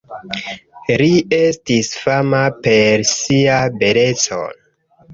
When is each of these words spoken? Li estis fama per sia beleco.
Li 1.01 1.09
estis 1.37 1.91
fama 2.05 2.41
per 2.67 3.07
sia 3.13 3.63
beleco. 3.81 4.45